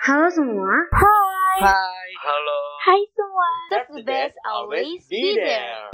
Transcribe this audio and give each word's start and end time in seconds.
Halo 0.00 0.32
semua. 0.32 0.72
Hai. 0.96 1.60
Hai. 1.60 2.08
Halo. 2.24 2.60
Hai 2.88 3.00
semua. 3.12 3.48
That's 3.68 3.92
the 3.92 4.00
best 4.00 4.32
always 4.48 5.04
be 5.12 5.36
there. 5.36 5.92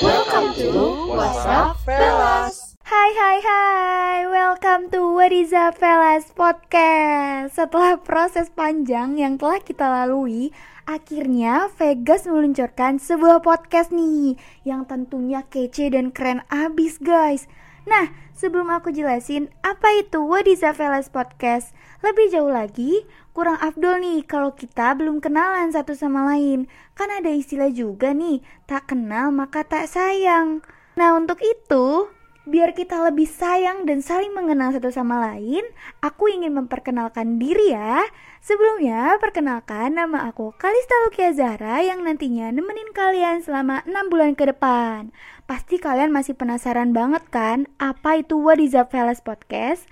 Welcome 0.00 0.56
to 0.56 0.72
What's 1.12 1.44
Up, 1.44 1.76
Fellas? 1.84 2.80
Hai 2.88 3.10
hai 3.20 3.38
hai. 3.44 4.16
Welcome 4.32 4.88
to 4.96 5.12
What 5.12 5.28
is 5.28 5.52
Up 5.52 5.76
Fellas 5.76 6.32
Podcast. 6.32 7.52
Setelah 7.52 8.00
proses 8.00 8.48
panjang 8.48 9.20
yang 9.20 9.36
telah 9.36 9.60
kita 9.60 9.84
lalui, 9.84 10.56
akhirnya 10.88 11.68
Vegas 11.76 12.24
meluncurkan 12.24 12.96
sebuah 12.96 13.44
podcast 13.44 13.92
nih 13.92 14.40
yang 14.64 14.88
tentunya 14.88 15.44
kece 15.52 15.92
dan 15.92 16.08
keren 16.08 16.40
abis 16.48 16.96
guys. 16.96 17.44
Nah, 17.82 18.14
sebelum 18.30 18.70
aku 18.70 18.94
jelasin 18.94 19.50
apa 19.66 19.90
itu 19.98 20.22
What 20.22 20.46
is 20.46 20.62
Podcast, 21.10 21.74
lebih 21.98 22.30
jauh 22.30 22.50
lagi, 22.50 23.02
kurang 23.34 23.58
afdol 23.58 23.98
nih 23.98 24.22
kalau 24.22 24.54
kita 24.54 24.94
belum 24.94 25.18
kenalan 25.18 25.74
satu 25.74 25.98
sama 25.98 26.22
lain. 26.30 26.70
Kan 26.94 27.10
ada 27.10 27.30
istilah 27.34 27.74
juga 27.74 28.14
nih, 28.14 28.38
tak 28.70 28.94
kenal 28.94 29.34
maka 29.34 29.66
tak 29.66 29.90
sayang. 29.90 30.62
Nah, 30.94 31.16
untuk 31.18 31.42
itu, 31.42 32.06
biar 32.42 32.74
kita 32.74 32.98
lebih 33.06 33.30
sayang 33.30 33.86
dan 33.86 34.02
saling 34.02 34.34
mengenal 34.34 34.74
satu 34.74 34.90
sama 34.90 35.22
lain, 35.30 35.62
aku 36.02 36.26
ingin 36.26 36.50
memperkenalkan 36.58 37.38
diri 37.38 37.70
ya. 37.70 38.02
Sebelumnya, 38.42 39.14
perkenalkan 39.22 39.94
nama 39.94 40.26
aku 40.26 40.50
Kalista 40.58 40.94
Lukia 41.06 41.30
Zahra 41.30 41.78
yang 41.86 42.02
nantinya 42.02 42.50
nemenin 42.50 42.90
kalian 42.90 43.46
selama 43.46 43.86
6 43.86 44.10
bulan 44.10 44.34
ke 44.34 44.50
depan. 44.50 45.14
Pasti 45.46 45.78
kalian 45.78 46.10
masih 46.10 46.34
penasaran 46.34 46.90
banget 46.90 47.22
kan 47.30 47.70
apa 47.78 48.18
itu 48.18 48.34
What 48.42 48.58
is 48.58 48.74
Fellas 48.90 49.22
Podcast? 49.22 49.86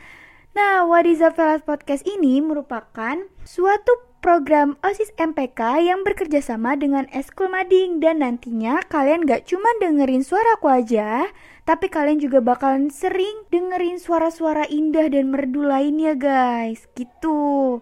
Nah, 0.50 0.82
What 0.90 1.06
is 1.06 1.22
Fellas 1.22 1.62
Podcast 1.62 2.02
ini 2.02 2.42
merupakan 2.42 3.22
suatu 3.46 4.09
program 4.20 4.76
OSIS 4.84 5.10
MPK 5.16 5.80
yang 5.80 6.04
bekerja 6.04 6.44
sama 6.44 6.76
dengan 6.76 7.08
Eskul 7.10 7.48
Mading 7.48 7.98
dan 7.98 8.20
nantinya 8.20 8.84
kalian 8.86 9.24
gak 9.24 9.48
cuma 9.48 9.66
dengerin 9.80 10.22
suaraku 10.22 10.68
aja, 10.68 11.26
tapi 11.64 11.88
kalian 11.88 12.20
juga 12.20 12.44
bakalan 12.44 12.92
sering 12.92 13.48
dengerin 13.48 13.96
suara-suara 13.96 14.68
indah 14.68 15.08
dan 15.08 15.32
merdu 15.32 15.64
lainnya 15.64 16.14
guys, 16.14 16.86
gitu. 16.94 17.80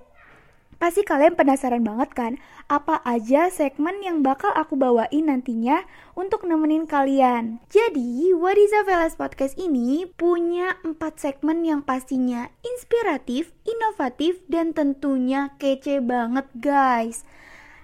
Pasti 0.78 1.02
kalian 1.02 1.34
penasaran 1.34 1.82
banget 1.82 2.14
kan 2.14 2.32
apa 2.70 3.02
aja 3.02 3.50
segmen 3.50 3.98
yang 3.98 4.22
bakal 4.22 4.54
aku 4.54 4.78
bawain 4.78 5.26
nantinya 5.26 5.82
untuk 6.14 6.46
nemenin 6.46 6.86
kalian. 6.86 7.58
Jadi, 7.66 8.30
What 8.30 8.54
is 8.54 8.70
a 8.70 8.86
Velas 8.86 9.18
Podcast 9.18 9.58
ini 9.58 10.06
punya 10.06 10.78
4 10.86 10.94
segmen 11.18 11.66
yang 11.66 11.82
pastinya 11.82 12.46
inspiratif, 12.62 13.50
inovatif, 13.66 14.38
dan 14.46 14.70
tentunya 14.70 15.50
kece 15.58 15.98
banget 15.98 16.46
guys. 16.62 17.26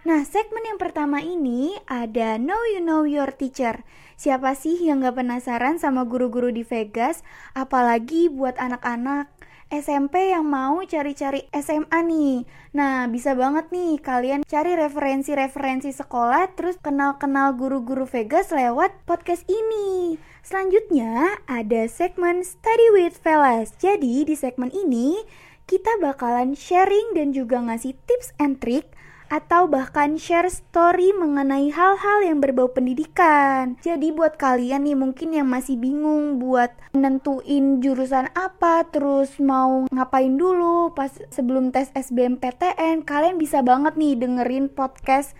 Nah, 0.06 0.22
segmen 0.22 0.62
yang 0.62 0.78
pertama 0.78 1.18
ini 1.18 1.74
ada 1.90 2.38
Know 2.38 2.62
You 2.70 2.84
Know 2.84 3.08
Your 3.08 3.34
Teacher. 3.34 3.82
Siapa 4.14 4.54
sih 4.54 4.78
yang 4.78 5.02
gak 5.02 5.18
penasaran 5.18 5.82
sama 5.82 6.06
guru-guru 6.06 6.54
di 6.54 6.62
Vegas? 6.62 7.26
Apalagi 7.56 8.30
buat 8.30 8.54
anak-anak 8.54 9.33
SMP 9.74 10.30
yang 10.30 10.46
mau 10.46 10.78
cari-cari 10.86 11.50
SMA 11.50 11.98
nih. 12.06 12.46
Nah, 12.78 13.10
bisa 13.10 13.34
banget 13.34 13.74
nih 13.74 13.98
kalian 13.98 14.46
cari 14.46 14.78
referensi-referensi 14.78 15.90
sekolah 15.90 16.54
terus 16.54 16.78
kenal-kenal 16.78 17.58
guru-guru 17.58 18.06
Vegas 18.06 18.54
lewat 18.54 18.94
podcast 19.02 19.42
ini. 19.50 20.14
Selanjutnya 20.46 21.42
ada 21.50 21.90
segmen 21.90 22.46
Study 22.46 22.94
with 22.94 23.18
Fellas. 23.18 23.74
Jadi 23.74 24.22
di 24.22 24.38
segmen 24.38 24.70
ini 24.70 25.18
kita 25.66 25.98
bakalan 25.98 26.54
sharing 26.54 27.16
dan 27.18 27.34
juga 27.34 27.58
ngasih 27.58 27.98
tips 28.06 28.36
and 28.38 28.62
trick 28.62 28.94
atau 29.32 29.66
bahkan 29.66 30.20
share 30.20 30.48
story 30.52 31.12
mengenai 31.16 31.72
hal-hal 31.72 32.24
yang 32.24 32.38
berbau 32.40 32.70
pendidikan. 32.70 33.76
Jadi 33.80 34.12
buat 34.12 34.36
kalian 34.36 34.84
nih 34.84 34.96
mungkin 34.98 35.32
yang 35.32 35.48
masih 35.48 35.80
bingung 35.80 36.36
buat 36.42 36.72
nentuin 36.92 37.80
jurusan 37.80 38.28
apa, 38.36 38.84
terus 38.88 39.36
mau 39.40 39.88
ngapain 39.88 40.34
dulu 40.36 40.92
pas 40.92 41.10
sebelum 41.32 41.72
tes 41.72 41.88
SBMPTN, 41.96 43.02
kalian 43.06 43.40
bisa 43.40 43.64
banget 43.64 43.96
nih 43.96 44.14
dengerin 44.18 44.68
podcast 44.70 45.32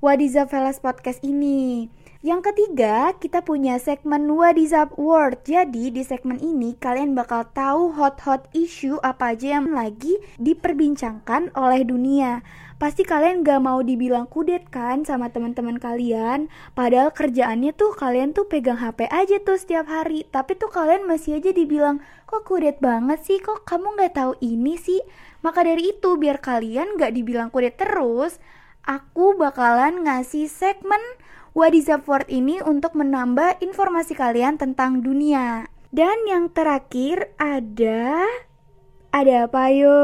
Wadiza 0.00 0.44
Velas 0.44 0.78
Podcast 0.78 1.24
ini. 1.24 1.88
Yang 2.26 2.50
ketiga, 2.50 3.14
kita 3.22 3.38
punya 3.46 3.78
segmen 3.78 4.26
What 4.34 4.58
World. 4.98 5.46
Jadi 5.46 5.94
di 5.94 6.02
segmen 6.02 6.42
ini 6.42 6.74
kalian 6.74 7.14
bakal 7.14 7.46
tahu 7.54 7.94
hot-hot 7.94 8.50
issue 8.50 8.98
apa 8.98 9.38
aja 9.38 9.62
yang 9.62 9.70
lagi 9.70 10.18
diperbincangkan 10.34 11.54
oleh 11.54 11.86
dunia. 11.86 12.42
Pasti 12.82 13.06
kalian 13.06 13.46
gak 13.46 13.62
mau 13.62 13.78
dibilang 13.78 14.26
kudet 14.26 14.66
kan 14.74 15.06
sama 15.06 15.30
teman-teman 15.30 15.78
kalian 15.78 16.52
Padahal 16.76 17.14
kerjaannya 17.14 17.72
tuh 17.72 17.94
kalian 17.94 18.34
tuh 18.34 18.50
pegang 18.50 18.76
HP 18.76 19.08
aja 19.08 19.40
tuh 19.40 19.56
setiap 19.56 19.88
hari 19.88 20.28
Tapi 20.28 20.60
tuh 20.60 20.68
kalian 20.68 21.08
masih 21.08 21.40
aja 21.40 21.56
dibilang 21.56 22.04
Kok 22.28 22.44
kudet 22.44 22.76
banget 22.84 23.24
sih? 23.24 23.40
Kok 23.40 23.64
kamu 23.64 23.96
gak 23.96 24.20
tahu 24.20 24.36
ini 24.44 24.76
sih? 24.76 25.00
Maka 25.40 25.64
dari 25.64 25.96
itu 25.96 26.20
biar 26.20 26.42
kalian 26.44 27.00
gak 27.00 27.16
dibilang 27.16 27.48
kudet 27.48 27.80
terus 27.80 28.36
Aku 28.84 29.40
bakalan 29.40 30.04
ngasih 30.04 30.44
segmen 30.44 31.00
Up 31.56 32.04
word 32.04 32.28
ini 32.28 32.60
untuk 32.60 32.92
menambah 32.92 33.64
informasi 33.64 34.12
kalian 34.12 34.60
tentang 34.60 35.00
dunia 35.00 35.64
Dan 35.88 36.28
yang 36.28 36.52
terakhir 36.52 37.32
ada 37.40 38.28
ada 39.08 39.48
apa 39.48 39.72
yo? 39.72 39.96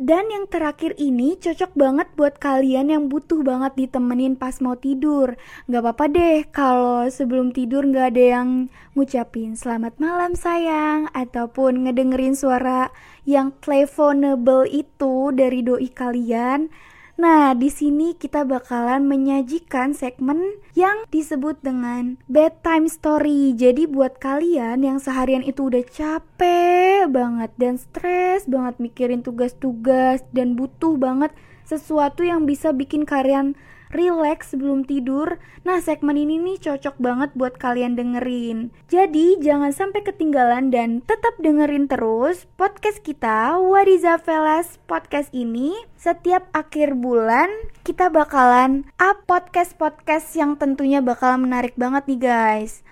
Dan 0.00 0.32
yang 0.32 0.48
terakhir 0.48 0.96
ini 0.96 1.36
cocok 1.36 1.76
banget 1.76 2.08
buat 2.16 2.40
kalian 2.40 2.88
yang 2.88 3.12
butuh 3.12 3.44
banget 3.44 3.76
ditemenin 3.76 4.40
pas 4.40 4.56
mau 4.64 4.72
tidur. 4.72 5.36
Gak 5.68 5.84
apa-apa 5.84 6.08
deh 6.08 6.48
kalau 6.48 7.04
sebelum 7.12 7.52
tidur 7.52 7.84
gak 7.92 8.16
ada 8.16 8.40
yang 8.40 8.72
ngucapin 8.96 9.52
selamat 9.52 10.00
malam 10.00 10.32
sayang 10.32 11.12
ataupun 11.12 11.84
ngedengerin 11.84 12.32
suara 12.32 12.88
yang 13.28 13.52
teleponable 13.60 14.64
itu 14.64 15.28
dari 15.36 15.60
doi 15.60 15.92
kalian. 15.92 16.72
Nah, 17.18 17.50
di 17.50 17.66
sini 17.66 18.14
kita 18.14 18.46
bakalan 18.46 19.02
menyajikan 19.10 19.90
segmen 19.90 20.38
yang 20.78 21.02
disebut 21.10 21.58
dengan 21.66 22.14
bedtime 22.30 22.86
story. 22.86 23.58
Jadi 23.58 23.90
buat 23.90 24.22
kalian 24.22 24.86
yang 24.86 25.02
seharian 25.02 25.42
itu 25.42 25.66
udah 25.66 25.82
capek 25.82 27.10
banget 27.10 27.50
dan 27.58 27.74
stres 27.74 28.46
banget 28.46 28.78
mikirin 28.78 29.26
tugas-tugas 29.26 30.22
dan 30.30 30.54
butuh 30.54 30.94
banget 30.94 31.34
sesuatu 31.66 32.22
yang 32.22 32.46
bisa 32.46 32.70
bikin 32.70 33.02
kalian 33.02 33.58
relax 33.92 34.52
sebelum 34.52 34.84
tidur. 34.84 35.40
Nah, 35.64 35.80
segmen 35.80 36.16
ini 36.16 36.40
nih 36.40 36.60
cocok 36.60 36.96
banget 37.00 37.30
buat 37.36 37.56
kalian 37.56 37.96
dengerin. 37.96 38.72
Jadi, 38.88 39.40
jangan 39.40 39.72
sampai 39.72 40.04
ketinggalan 40.04 40.70
dan 40.72 41.00
tetap 41.04 41.36
dengerin 41.40 41.88
terus 41.88 42.48
podcast 42.60 43.00
kita 43.04 43.56
Wariza 43.60 44.20
Velas 44.20 44.80
podcast 44.84 45.32
ini. 45.32 45.76
Setiap 45.96 46.48
akhir 46.52 46.96
bulan 46.96 47.48
kita 47.82 48.12
bakalan 48.12 48.88
up 49.00 49.24
podcast-podcast 49.24 50.36
yang 50.36 50.60
tentunya 50.60 51.00
bakal 51.00 51.40
menarik 51.40 51.74
banget 51.74 52.04
nih 52.06 52.20
guys. 52.20 52.86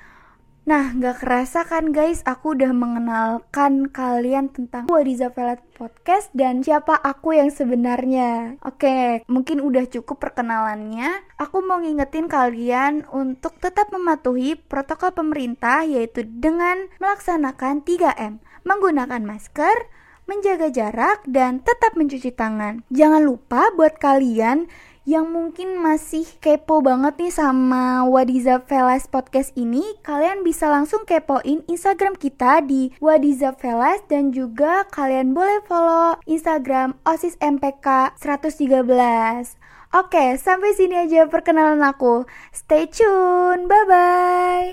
Nah, 0.66 0.91
gak 0.99 1.22
kerasa 1.22 1.62
kan 1.62 1.94
guys, 1.94 2.27
aku 2.27 2.59
udah 2.59 2.75
mengenalkan 2.75 3.87
kalian 3.87 4.50
tentang 4.50 4.91
Wadiza 4.91 5.31
Velat 5.31 5.62
Podcast 5.78 6.27
dan 6.34 6.66
siapa 6.66 6.99
aku 7.06 7.38
yang 7.38 7.54
sebenarnya. 7.54 8.59
Oke, 8.66 9.22
mungkin 9.31 9.62
udah 9.62 9.87
cukup 9.87 10.19
perkenalannya. 10.19 11.22
Aku 11.38 11.62
mau 11.62 11.78
ngingetin 11.78 12.27
kalian 12.27 13.06
untuk 13.15 13.62
tetap 13.62 13.94
mematuhi 13.94 14.59
protokol 14.59 15.15
pemerintah 15.15 15.87
yaitu 15.87 16.27
dengan 16.27 16.91
melaksanakan 16.98 17.87
3M, 17.87 18.43
menggunakan 18.66 19.22
masker, 19.22 19.87
menjaga 20.27 20.75
jarak, 20.75 21.22
dan 21.31 21.62
tetap 21.62 21.95
mencuci 21.95 22.34
tangan. 22.34 22.83
Jangan 22.91 23.22
lupa 23.22 23.71
buat 23.78 24.03
kalian 24.03 24.66
yang 25.06 25.30
mungkin 25.30 25.78
masih 25.78 26.26
kepo 26.42 26.82
banget 26.82 27.14
nih 27.22 27.30
sama 27.30 28.03
Wadiza 28.10 28.58
Velas 28.66 29.06
podcast 29.06 29.54
ini, 29.54 29.86
kalian 30.03 30.42
bisa 30.42 30.66
langsung 30.66 31.06
kepoin 31.06 31.62
Instagram 31.70 32.18
kita 32.18 32.58
di 32.66 32.91
Wadiza 32.98 33.54
Velas 33.54 34.03
dan 34.10 34.34
juga 34.34 34.82
kalian 34.91 35.30
boleh 35.30 35.62
follow 35.70 36.18
Instagram 36.26 36.98
OSIS 37.06 37.38
MPK 37.38 38.18
113. 38.18 39.54
Oke, 39.94 40.34
sampai 40.42 40.74
sini 40.74 40.98
aja 41.06 41.30
perkenalan 41.30 41.86
aku. 41.86 42.26
Stay 42.50 42.91
tune. 42.91 43.70
Bye 43.70 43.86
bye. 43.86 44.66